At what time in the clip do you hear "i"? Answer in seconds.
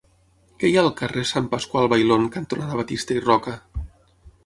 3.21-3.25